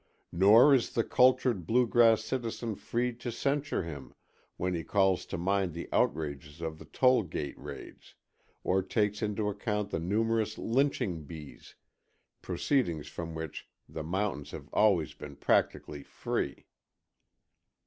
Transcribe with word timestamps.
Nor 0.31 0.73
is 0.73 0.93
the 0.95 1.03
cultured 1.03 1.67
Blue 1.67 1.85
Grass 1.85 2.23
citizen 2.23 2.73
free 2.73 3.13
to 3.17 3.31
censure 3.31 3.83
him, 3.83 4.15
when 4.57 4.73
he 4.73 4.83
calls 4.83 5.27
to 5.27 5.37
mind 5.37 5.73
the 5.75 5.87
outrages 5.93 6.59
of 6.59 6.79
the 6.79 6.85
toll 6.85 7.21
gate 7.21 7.53
raids, 7.55 8.15
or 8.63 8.81
takes 8.81 9.21
into 9.21 9.47
account 9.47 9.91
the 9.91 9.99
numerous 9.99 10.57
lynching 10.57 11.25
bees, 11.25 11.75
proceedings 12.41 13.09
from 13.09 13.35
which 13.35 13.69
the 13.87 14.01
mountains 14.01 14.49
have 14.49 14.69
always 14.73 15.13
been 15.13 15.35
practically 15.35 16.01
free. 16.01 16.65